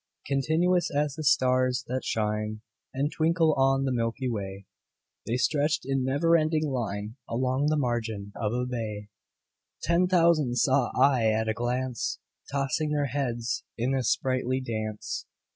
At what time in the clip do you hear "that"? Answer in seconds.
1.87-2.03